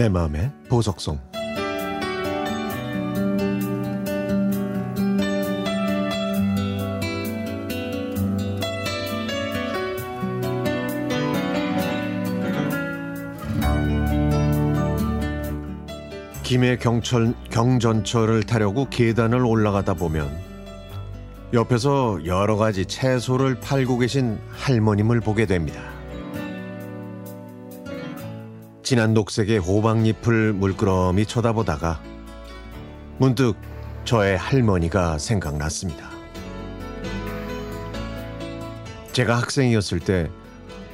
[0.00, 1.20] 내 마음의 보석송
[16.44, 20.30] 김해 경철 경전철을 타려고 계단을 올라가다 보면
[21.52, 25.99] 옆에서 여러 가지 채소를 팔고 계신 할머님을 보게 됩니다.
[28.90, 32.02] 진한 녹색의 호박잎을 물끄러미 쳐다보다가
[33.18, 33.54] 문득
[34.04, 36.10] 저의 할머니가 생각났습니다.
[39.12, 40.28] 제가 학생이었을 때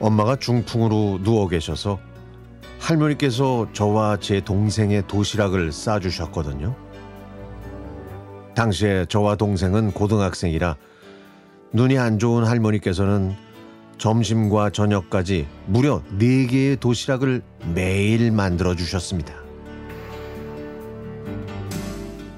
[0.00, 1.98] 엄마가 중풍으로 누워 계셔서
[2.78, 6.76] 할머니께서 저와 제 동생의 도시락을 싸주셨거든요.
[8.54, 10.76] 당시에 저와 동생은 고등학생이라
[11.72, 13.47] 눈이 안 좋은 할머니께서는
[13.98, 17.42] 점심과 저녁까지 무려 4개의 도시락을
[17.74, 19.34] 매일 만들어 주셨습니다.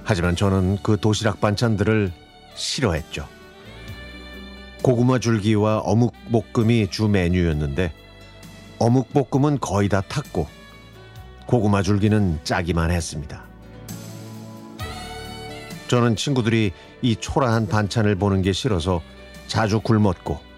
[0.04, 2.12] 하지만 저는 그 도시락 반찬들을
[2.54, 3.28] 싫어했죠.
[4.82, 6.14] 고구마 줄기와 어묵
[6.54, 7.92] 볶음이 주 메뉴였는데
[8.78, 10.48] 어묵 볶음은 거의 다 탔고
[11.46, 13.44] 고구마 줄기는 짜기만 했습니다.
[15.88, 19.02] 저는 친구들이 이 초라한 반찬을 보는 게 싫어서
[19.48, 20.49] 자주 굶었고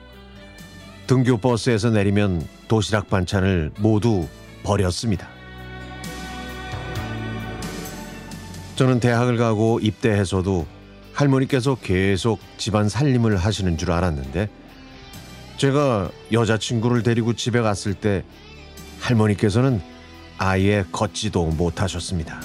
[1.07, 4.29] 등교 버스에서 내리면 도시락 반찬을 모두
[4.63, 5.29] 버렸습니다.
[8.77, 10.67] 저는 대학을 가고 입대해서도
[11.13, 14.49] 할머니께서 계속 집안 살림을 하시는 줄 알았는데
[15.59, 18.25] 제가 여자친구를 데리고 집에 갔을 때
[19.01, 19.81] 할머니께서는
[20.39, 22.41] 아예 걷지도 못하셨습니다.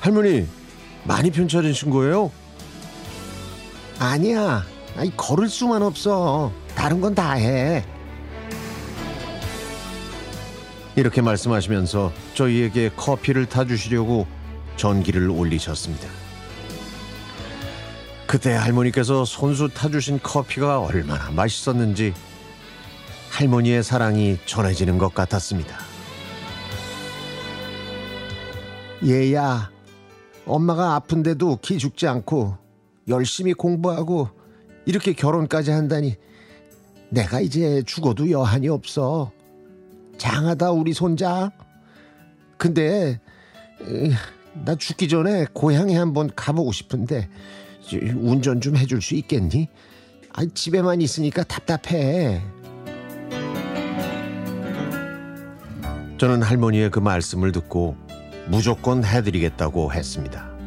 [0.00, 0.46] 할머니,
[1.04, 2.30] 많이 편찮으신 거예요?
[3.98, 4.64] 아니야.
[4.96, 6.52] 아니, 걸을 수만 없어.
[6.74, 7.84] 다른 건 다 해.
[10.96, 14.26] 이렇게 말씀하시면서 저희에게 커피를 타주시려고
[14.76, 16.08] 전기를 올리셨습니다.
[18.26, 22.12] 그때 할머니께서 손수 타주신 커피가 얼마나 맛있었는지
[23.30, 25.78] 할머니의 사랑이 전해지는 것 같았습니다.
[29.06, 29.70] 얘야,
[30.46, 32.56] 엄마가 아픈데도 기죽지 않고
[33.06, 34.28] 열심히 공부하고
[34.88, 36.16] 이렇게 결혼까지 한다니
[37.10, 39.30] 내가 이제 죽어도 여한이 없어.
[40.16, 41.52] 장하다 우리 손자.
[42.56, 43.20] 근데
[44.64, 47.28] 나 죽기 전에 고향에 한번 가보고 싶은데
[48.16, 49.68] 운전 좀 해줄 수 있겠니?
[50.32, 52.42] 아, 집에만 있으니까 답답해.
[56.16, 57.94] 저는 할머니의 그 말씀을 듣고
[58.48, 60.57] 무조건 해드리겠다고 했습니다.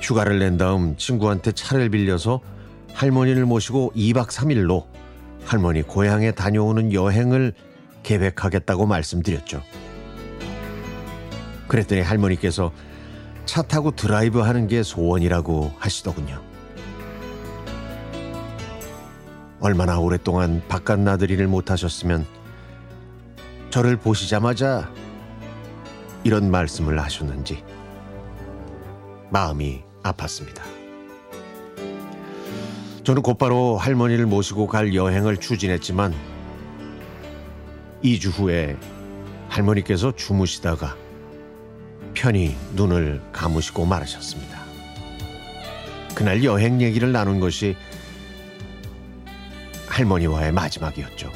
[0.00, 2.40] 휴가를 낸 다음 친구한테 차를 빌려서
[2.94, 4.86] 할머니를 모시고 2박 3일로
[5.44, 7.54] 할머니 고향에 다녀오는 여행을
[8.02, 9.62] 계획하겠다고 말씀드렸죠.
[11.68, 12.72] 그랬더니 할머니께서
[13.44, 16.42] 차 타고 드라이브 하는 게 소원이라고 하시더군요.
[19.60, 22.26] 얼마나 오랫동안 바깥 나들이를 못하셨으면
[23.68, 24.90] 저를 보시자마자
[26.24, 27.62] 이런 말씀을 하셨는지
[29.30, 30.62] 마음이 아팠습니다.
[33.04, 36.14] 저는 곧바로 할머니를 모시고 갈 여행을 추진했지만
[38.04, 38.76] 2주 후에
[39.48, 40.96] 할머니께서 주무시다가
[42.14, 44.60] 편히 눈을 감으시고 말하셨습니다.
[46.14, 47.76] 그날 여행 얘기를 나눈 것이
[49.88, 51.30] 할머니와의 마지막이었죠.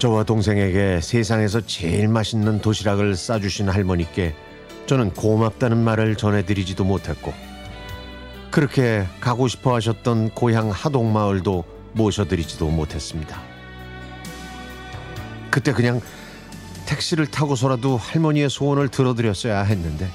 [0.00, 4.34] 저와 동생에게 세상에서 제일 맛있는 도시락을 싸주신 할머니께
[4.86, 7.34] 저는 고맙다는 말을 전해드리지도 못했고
[8.50, 13.42] 그렇게 가고 싶어 하셨던 고향 하동마을도 모셔드리지도 못했습니다.
[15.50, 16.00] 그때 그냥
[16.86, 20.08] 택시를 타고서라도 할머니의 소원을 들어드렸어야 했는데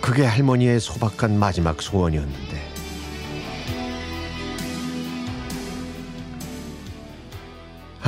[0.00, 2.47] 그게 할머니의 소박한 마지막 소원이었는데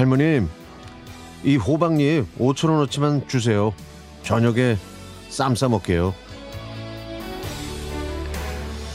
[0.00, 0.49] 할머님,
[1.44, 3.75] 이 호박잎 5천 원어치만 주세요.
[4.23, 4.79] 저녁에
[5.29, 6.14] 쌈 싸먹게요.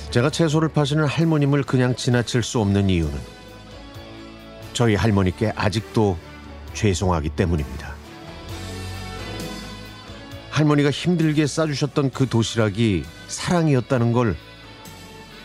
[0.10, 3.14] 제가 채소를 파시는 할머님을 그냥 지나칠 수 없는 이유는
[4.74, 6.18] 저희 할머니께 아직도
[6.74, 7.94] 죄송하기 때문입니다.
[10.50, 14.36] 할머니가 힘들게 싸주셨던 그 도시락이 사랑이었다는 걸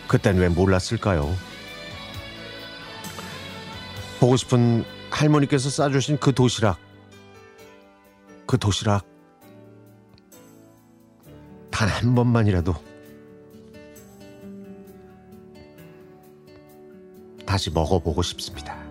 [0.08, 1.30] 그땐 왜 몰랐을까요?
[4.20, 4.86] 보고 싶은
[5.20, 6.78] 할머니께서 싸주신 그 도시락,
[8.46, 9.04] 그 도시락,
[11.70, 12.74] 단 한 번만이라도.
[17.44, 18.89] 다시 먹어보고 싶습니다.